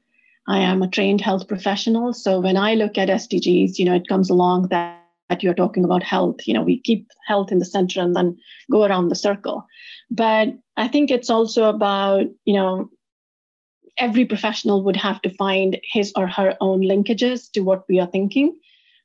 [0.49, 2.13] I am a trained health professional.
[2.13, 5.85] So when I look at SDGs, you know, it comes along that that you're talking
[5.85, 6.47] about health.
[6.47, 8.37] You know, we keep health in the center and then
[8.71, 9.67] go around the circle.
[10.11, 12.91] But I think it's also about, you know,
[13.97, 18.07] every professional would have to find his or her own linkages to what we are
[18.07, 18.59] thinking.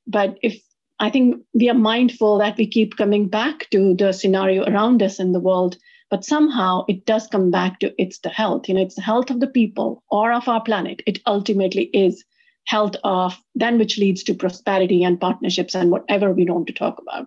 [0.08, 0.62] But if
[1.00, 5.20] I think we are mindful that we keep coming back to the scenario around us
[5.20, 5.78] in the world,
[6.10, 8.68] but somehow it does come back to it's the health.
[8.68, 11.02] You know, it's the health of the people or of our planet.
[11.06, 12.26] It ultimately is
[12.70, 17.00] health of then which leads to prosperity and partnerships and whatever we want to talk
[17.02, 17.26] about.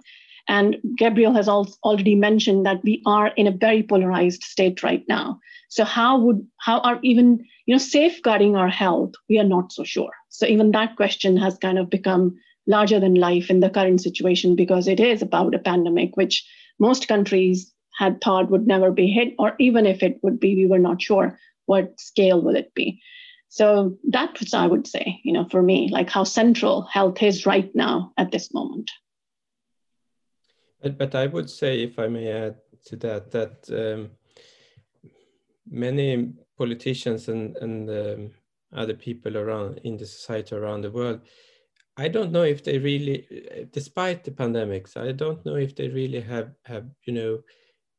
[0.49, 5.05] And gabriel has al- already mentioned that we are in a very polarized state right
[5.09, 5.41] now.
[5.69, 9.85] So how would how are even you know safeguarding our health we are not so
[9.85, 10.15] sure.
[10.29, 12.37] So even that question has kind of become
[12.69, 16.45] larger than life in the current situation because it is about a pandemic which
[16.79, 20.67] most countries had thought would never be hit or even if it would be we
[20.67, 23.01] were not sure what scale will it be
[23.53, 27.71] so that's I would say, you know, for me, like how central health is right
[27.75, 28.91] now at this moment.
[30.81, 34.11] But, but I would say, if I may add to that, that um,
[35.71, 38.31] many politicians and, and um,
[38.75, 41.21] other people around in the society around the world,
[41.99, 46.23] I don't know if they really, despite the pandemics, I don't know if they really
[46.23, 47.43] have, have you know,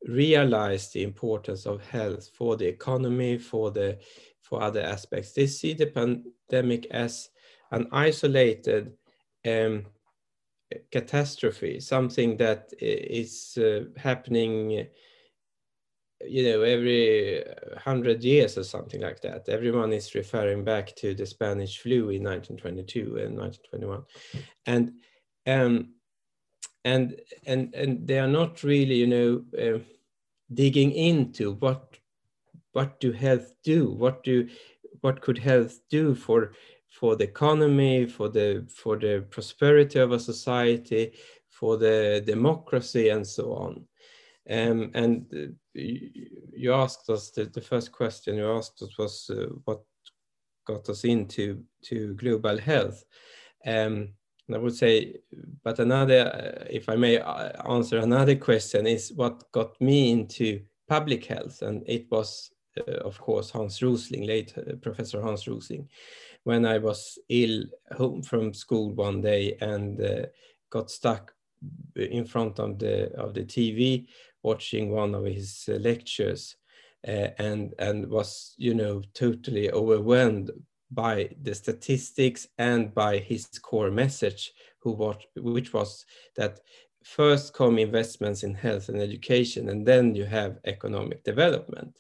[0.08, 4.00] realized the importance of health for the economy, for the
[4.44, 5.34] for other aspects.
[5.34, 7.30] They see the pandemic as
[7.72, 8.94] an isolated
[9.48, 9.86] um,
[10.92, 14.88] catastrophe, something that is uh, happening,
[16.22, 17.44] you know, every
[17.78, 19.50] hundred years or something like that.
[19.50, 24.04] Everyone is referring back to the Spanish flu in 1922 and 1921,
[24.66, 24.92] and
[25.48, 25.94] um,
[26.86, 29.80] and and and they are not really, you know, uh,
[30.54, 31.93] digging into what
[32.74, 33.92] what do health do?
[33.92, 34.48] What do
[35.02, 36.54] what could health do for
[36.90, 41.14] for the economy, for the for the prosperity of a society,
[41.50, 43.86] for the democracy, and so on?
[44.50, 49.46] Um, and uh, you asked us the, the first question you asked us was uh,
[49.64, 49.82] what
[50.68, 53.06] got us into to global health.
[53.66, 54.10] Um,
[54.54, 55.16] I would say,
[55.64, 60.62] but another, uh, if I may uh, answer another question, is what got me into
[60.90, 62.52] public health, and it was
[63.02, 65.88] of course, Hans Rosling, late uh, Professor Hans Rosling,
[66.44, 67.64] when I was ill
[67.96, 70.26] home from school one day and uh,
[70.70, 71.34] got stuck
[71.96, 74.08] in front of the of the TV
[74.42, 76.58] watching one of his lectures
[77.08, 80.52] uh, and and was you know totally overwhelmed
[80.92, 86.06] by the statistics and by his core message who what which was
[86.36, 86.60] that
[87.04, 92.00] first come investments in health and education and then you have economic development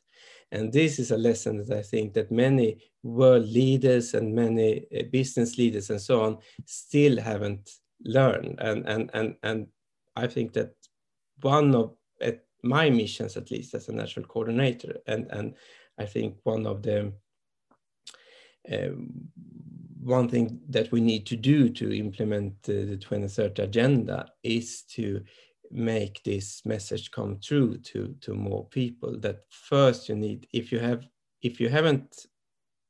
[0.53, 5.03] and this is a lesson that I think that many world leaders and many uh,
[5.11, 7.69] business leaders and so on still haven't
[8.05, 8.59] learned.
[8.59, 9.67] And, and, and, and
[10.15, 10.73] I think that
[11.41, 11.95] one of,
[12.63, 15.53] my missions at least as a national coordinator and and
[15.99, 17.11] i think one of the
[18.71, 19.09] um,
[20.01, 25.21] one thing that we need to do to implement uh, the 2030 agenda is to
[25.73, 30.79] make this message come true to to more people that first you need if you
[30.79, 31.07] have
[31.41, 32.27] if you haven't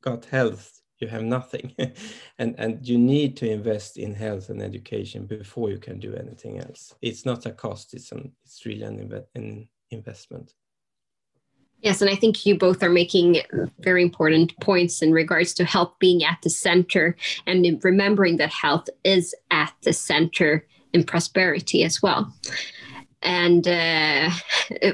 [0.02, 1.76] got health you have nothing.
[2.40, 6.60] And and you need to invest in health and education before you can do anything
[6.60, 6.96] else.
[7.02, 10.56] It's not a cost it's an it's really an, inve- an investment.
[11.82, 13.42] Yes, and I think you both are making
[13.80, 17.16] very important points in regards to health being at the center
[17.46, 22.34] and remembering that health is at the center in prosperity as well.
[23.22, 24.30] And uh,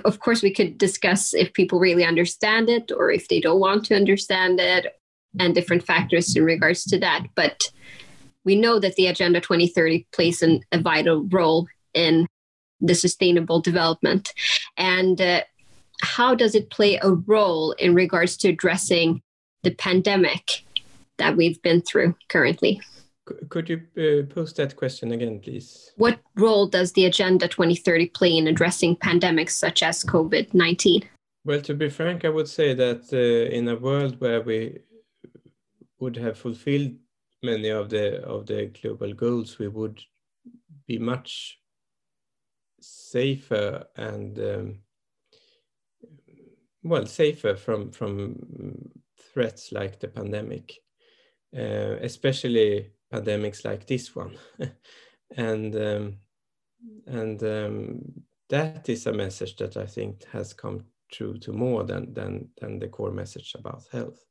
[0.05, 3.85] of course, we could discuss if people really understand it or if they don't want
[3.85, 4.99] to understand it
[5.39, 7.25] and different factors in regards to that.
[7.35, 7.71] But
[8.45, 12.27] we know that the Agenda 2030 plays an, a vital role in
[12.79, 14.33] the sustainable development.
[14.77, 15.41] And uh,
[16.01, 19.21] how does it play a role in regards to addressing
[19.63, 20.63] the pandemic
[21.17, 22.81] that we've been through currently?
[23.49, 25.91] Could you uh, post that question again, please?
[25.97, 31.03] What role does the Agenda 2030 play in addressing pandemics such as COVID 19?
[31.45, 34.79] Well, to be frank, I would say that uh, in a world where we
[35.99, 36.93] would have fulfilled
[37.43, 40.01] many of the of the global goals, we would
[40.87, 41.59] be much
[42.81, 44.79] safer and um,
[46.83, 48.91] well safer from from
[49.33, 50.73] threats like the pandemic,
[51.57, 54.37] uh, especially pandemics like this one,
[55.37, 56.17] and um,
[57.07, 58.01] and um,
[58.49, 62.79] that is a message that I think has come true to more than than than
[62.79, 64.25] the core message about health.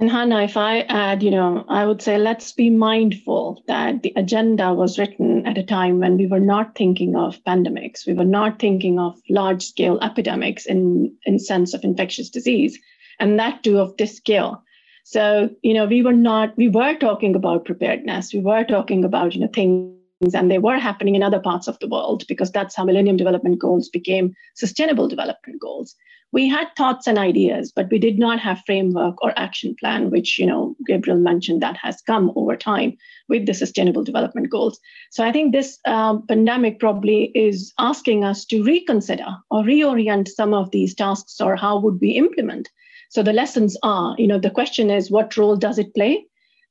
[0.00, 4.12] And Hannah, if I add, you know, I would say let's be mindful that the
[4.14, 8.06] agenda was written at a time when we were not thinking of pandemics.
[8.06, 12.78] We were not thinking of large scale epidemics in, in sense of infectious disease,
[13.18, 14.62] and that too of this scale.
[15.10, 18.34] So, you know, we were not, we were talking about preparedness.
[18.34, 21.78] We were talking about, you know, things and they were happening in other parts of
[21.78, 25.94] the world because that's how millennium development goals became sustainable development goals
[26.32, 30.38] we had thoughts and ideas but we did not have framework or action plan which
[30.38, 32.94] you know gabriel mentioned that has come over time
[33.28, 34.80] with the sustainable development goals
[35.10, 40.52] so i think this um, pandemic probably is asking us to reconsider or reorient some
[40.52, 42.68] of these tasks or how would we implement
[43.08, 46.24] so the lessons are you know the question is what role does it play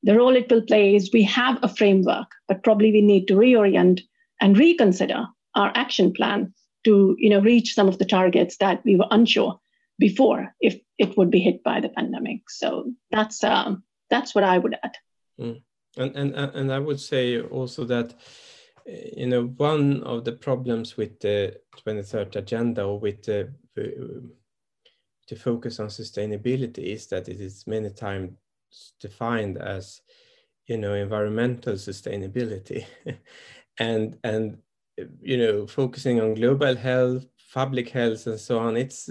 [0.03, 3.35] the role it will play is we have a framework but probably we need to
[3.35, 4.01] reorient
[4.41, 5.25] and reconsider
[5.55, 9.59] our action plan to you know reach some of the targets that we were unsure
[9.99, 12.49] before if it would be hit by the pandemic.
[12.49, 14.95] So that's um, that's what I would add.
[15.39, 15.61] Mm.
[15.97, 18.13] And, and and I would say also that
[18.85, 23.51] you know one of the problems with the 2030 agenda or with the
[25.27, 28.31] to focus on sustainability is that it is many times
[28.99, 30.01] defined as
[30.67, 32.85] you know environmental sustainability
[33.79, 34.57] and and
[35.21, 39.09] you know, focusing on global health, public health, and so on, it's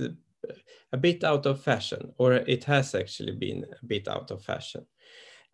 [0.93, 4.87] a bit out of fashion, or it has actually been a bit out of fashion.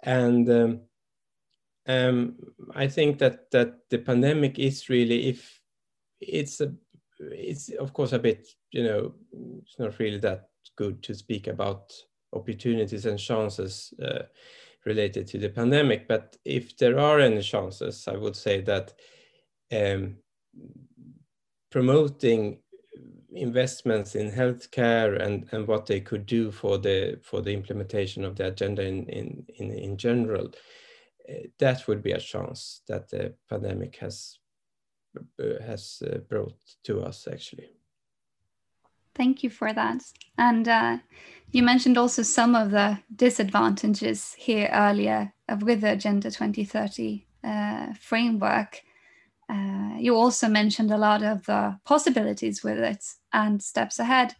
[0.03, 0.81] And um,
[1.87, 2.37] um,
[2.75, 5.61] I think that that the pandemic is really, if
[6.21, 6.73] it's a,
[7.21, 9.15] it's of course a bit, you know,
[9.63, 11.93] it's not really that good to speak about
[12.33, 14.23] opportunities and chances uh,
[14.85, 16.09] related to the pandemic.
[16.09, 18.95] But if there are any chances, I would say that
[19.73, 20.17] um,
[21.71, 22.59] promoting
[23.35, 28.37] investments in healthcare and, and what they could do for the for the implementation of
[28.37, 30.51] the agenda in in in, in general
[31.29, 34.39] uh, that would be a chance that the pandemic has
[35.17, 37.71] uh, has uh, brought to us actually
[39.15, 40.03] thank you for that
[40.39, 40.99] and uh,
[41.51, 47.93] you mentioned also some of the disadvantages here earlier of with the agenda 2030 uh,
[48.01, 48.83] framework
[49.53, 54.35] uh, you also mentioned a lot of the possibilities with it and steps ahead.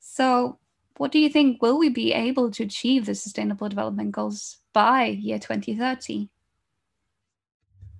[0.00, 0.58] So,
[0.96, 1.62] what do you think?
[1.62, 6.28] Will we be able to achieve the Sustainable Development Goals by year 2030?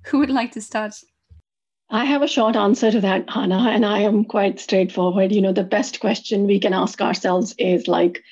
[0.06, 0.94] Who would like to start?
[1.90, 5.32] I have a short answer to that, Hannah, and I am quite straightforward.
[5.32, 8.22] You know, the best question we can ask ourselves is like,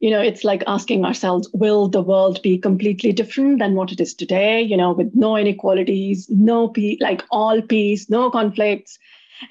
[0.00, 4.00] you know it's like asking ourselves will the world be completely different than what it
[4.00, 4.60] is today?
[4.60, 8.98] You know with no inequalities no peace like all peace no conflicts.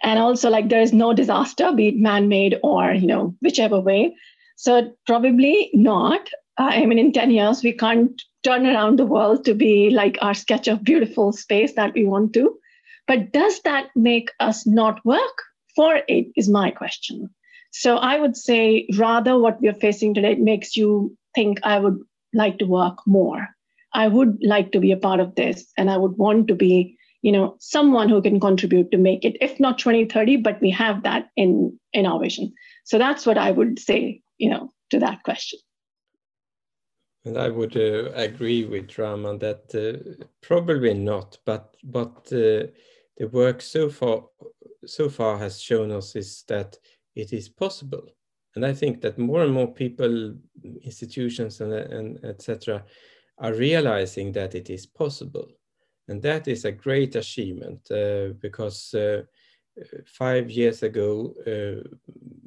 [0.03, 4.15] And also like there is no disaster be it man-made or you know whichever way.
[4.55, 6.29] So probably not.
[6.57, 10.33] I mean in 10 years we can't turn around the world to be like our
[10.33, 12.55] sketch of beautiful space that we want to
[13.07, 15.41] but does that make us not work
[15.75, 17.29] for it is my question.
[17.71, 21.99] So I would say rather what we are facing today makes you think I would
[22.33, 23.47] like to work more.
[23.93, 26.97] I would like to be a part of this and I would want to be,
[27.21, 31.03] you know, someone who can contribute to make it, if not 2030, but we have
[31.03, 32.53] that in, in our vision.
[32.85, 35.59] So that's what I would say, you know, to that question.
[37.25, 42.67] And I would uh, agree with Raman that uh, probably not, but but uh,
[43.17, 44.23] the work so far
[44.85, 46.77] so far has shown us is that
[47.15, 48.07] it is possible,
[48.55, 50.35] and I think that more and more people,
[50.83, 52.83] institutions, and and etc.,
[53.37, 55.47] are realizing that it is possible,
[56.07, 59.23] and that is a great achievement uh, because uh,
[60.05, 61.87] five years ago, uh,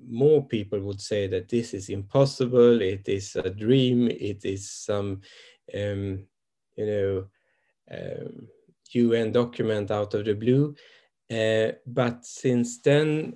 [0.08, 5.20] more people would say that this is impossible, it is a dream, it is some,
[5.74, 6.24] um,
[6.76, 7.24] you know,
[7.90, 8.48] um,
[8.90, 10.74] UN document out of the blue.
[11.30, 13.34] Uh, but since then,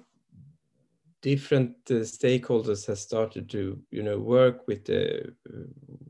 [1.20, 5.34] different uh, stakeholders have started to, you know, work with the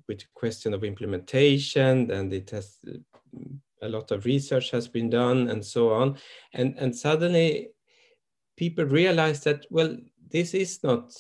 [0.09, 2.79] with the question of implementation, and it has
[3.83, 6.17] a lot of research has been done and so on.
[6.55, 7.71] And, and suddenly
[8.57, 9.97] people realize that, well,
[10.31, 11.13] this is not,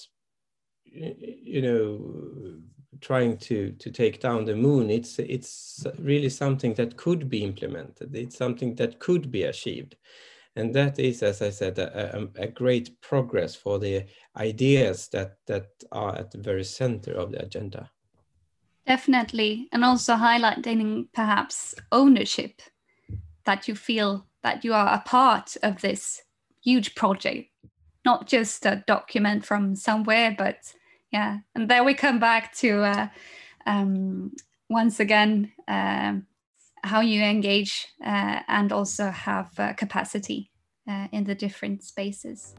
[0.84, 2.60] you know,
[3.00, 4.90] trying to, to take down the moon.
[4.90, 8.14] It's, it's really something that could be implemented.
[8.14, 9.96] It's something that could be achieved.
[10.54, 14.04] And that is, as I said, a, a, a great progress for the
[14.36, 17.90] ideas that, that are at the very center of the agenda.
[18.86, 19.68] Definitely.
[19.72, 22.60] And also highlighting perhaps ownership
[23.44, 26.22] that you feel that you are a part of this
[26.62, 27.48] huge project,
[28.04, 30.74] not just a document from somewhere, but
[31.12, 31.38] yeah.
[31.54, 33.08] And there we come back to uh,
[33.66, 34.32] um,
[34.68, 36.14] once again uh,
[36.82, 40.50] how you engage uh, and also have uh, capacity
[40.88, 42.54] uh, in the different spaces.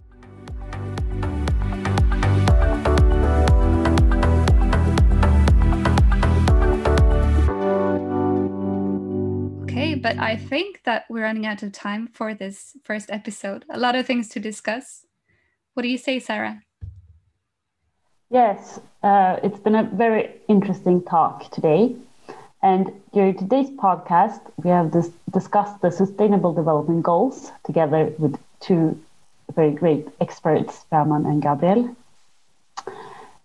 [9.64, 13.66] Okay, but I think that we're running out of time for this first episode.
[13.72, 15.06] A lot of things to discuss.
[15.74, 16.62] What do you say, Sara?
[18.34, 21.95] Yes, uh, it's been a very interesting talk today.
[22.63, 28.99] And during today's podcast, we have dis- discussed the Sustainable Development Goals together with two
[29.55, 31.95] very great experts, Raman and Gabriel.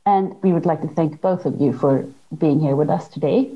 [0.07, 2.07] And we would like to thank both of you for
[2.39, 3.51] being here with us today.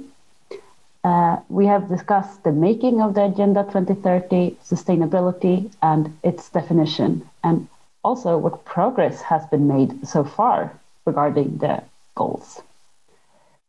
[1.05, 7.69] Uh, we have discussed the making of the Agenda 2030, sustainability, and its definition, and
[8.05, 10.73] also what progress has been made so far
[11.05, 11.83] regarding the
[12.15, 12.61] goals.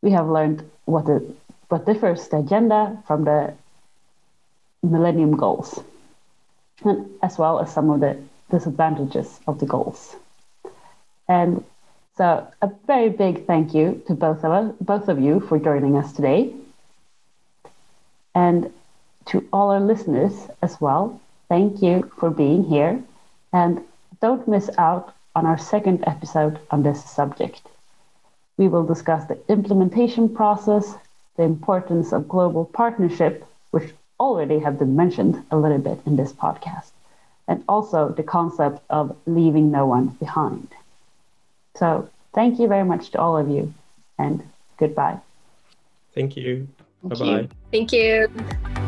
[0.02, 1.34] We have learned what, the,
[1.68, 3.54] what differs the agenda from the
[4.82, 5.80] Millennium Goals,
[6.84, 8.18] and as well as some of the
[8.50, 10.16] disadvantages of the goals.
[11.28, 11.64] And
[12.16, 15.96] so, a very big thank you to both of us, both of you, for joining
[15.96, 16.52] us today.
[18.34, 18.72] And
[19.26, 23.02] to all our listeners as well, thank you for being here.
[23.52, 23.80] And
[24.20, 27.62] don't miss out on our second episode on this subject.
[28.56, 30.94] We will discuss the implementation process,
[31.36, 36.32] the importance of global partnership, which already have been mentioned a little bit in this
[36.32, 36.92] podcast,
[37.48, 40.68] and also the concept of leaving no one behind.
[41.76, 43.74] So, thank you very much to all of you,
[44.18, 44.42] and
[44.78, 45.18] goodbye.
[46.14, 46.68] Thank you.
[47.02, 47.48] Bye bye.
[47.72, 48.83] Thank you.